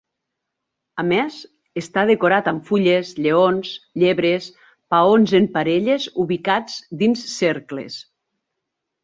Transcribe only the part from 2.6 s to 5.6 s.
fulles, lleons, llebres, paons en